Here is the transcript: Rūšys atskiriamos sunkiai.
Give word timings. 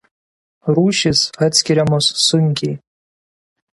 Rūšys 0.77 1.21
atskiriamos 1.49 2.11
sunkiai. 2.25 2.75